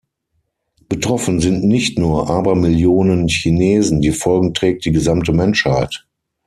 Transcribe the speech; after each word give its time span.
Betroffen 0.89 1.39
sind 1.39 1.63
nicht 1.63 1.99
nur 1.99 2.27
Abermillionen 2.27 3.27
Chinesen, 3.27 4.01
die 4.01 4.09
Folgen 4.09 4.55
trägt 4.55 4.83
die 4.85 4.91
gesamte 4.91 5.31
Menschheit. 5.31 6.07